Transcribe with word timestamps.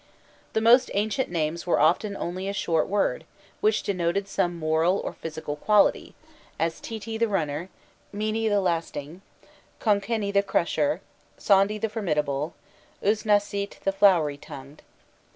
The 0.53 0.61
most 0.61 0.89
ancient 0.95 1.29
names 1.29 1.67
were 1.67 1.79
often 1.79 2.17
only 2.17 2.47
a 2.47 2.53
short 2.53 2.87
word, 2.87 3.23
which 3.59 3.83
denoted 3.83 4.27
some 4.27 4.57
moral 4.57 4.97
or 4.97 5.13
physical 5.13 5.55
quality, 5.55 6.15
as 6.57 6.79
Titi 6.79 7.19
the 7.19 7.27
Runner, 7.27 7.69
Mini 8.11 8.47
the 8.47 8.61
Lasting, 8.61 9.21
Qonqeni 9.79 10.33
the 10.33 10.41
Crusher, 10.41 11.01
Sondi 11.37 11.79
the 11.79 11.87
Formidable, 11.87 12.55
Uznasît 13.03 13.79
the 13.81 13.91
Flowery 13.91 14.37
tongued. 14.37 14.81